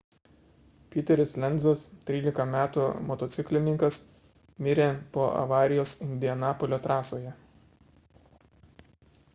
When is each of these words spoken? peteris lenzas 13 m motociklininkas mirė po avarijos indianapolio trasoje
peteris 0.93 1.33
lenzas 1.43 1.83
13 2.07 2.45
m 2.53 3.05
motociklininkas 3.09 3.99
mirė 4.69 4.89
po 5.17 5.27
avarijos 5.43 5.95
indianapolio 6.09 6.83
trasoje 6.87 7.37